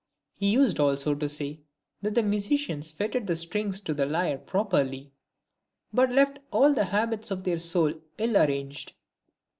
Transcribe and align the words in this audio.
He 0.33 0.49
used 0.49 0.79
also 0.79 1.13
to 1.13 1.29
say," 1.29 1.59
That 2.01 2.15
the 2.15 2.23
musicians 2.23 2.89
fitted 2.89 3.27
the 3.27 3.35
strings 3.35 3.79
to 3.81 3.93
the 3.93 4.07
lyre 4.07 4.39
properly, 4.39 5.13
but 5.93 6.09
left 6.09 6.39
all 6.49 6.73
the 6.73 6.85
habits 6.85 7.29
of 7.29 7.43
their 7.43 7.59
soul 7.59 7.93
ill 8.17 8.35
arranged." 8.35 8.93